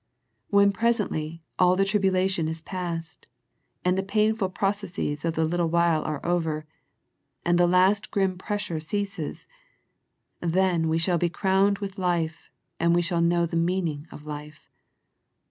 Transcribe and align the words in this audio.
When 0.49 0.71
presently 0.71 1.43
all 1.59 1.75
the 1.75 1.85
tribulation 1.85 2.47
is 2.47 2.63
passed, 2.63 3.27
and 3.85 3.95
the 3.95 4.01
painful 4.01 4.49
pro 4.49 4.69
cesses 4.71 5.23
of 5.23 5.35
the 5.35 5.45
little 5.45 5.69
while 5.69 6.01
are 6.01 6.25
over, 6.25 6.65
and 7.45 7.59
the 7.59 7.67
last 7.67 8.09
grim 8.09 8.35
pressure 8.39 8.79
ceases, 8.79 9.45
then 10.39 10.89
we 10.89 10.97
shall 10.97 11.19
be 11.19 11.29
crowned 11.29 11.77
with 11.77 11.99
life, 11.99 12.49
then 12.79 12.93
we 12.93 13.03
shall 13.03 13.21
know 13.21 13.45
the 13.45 13.55
meaning 13.57 14.07
of 14.11 14.25
life. 14.25 14.71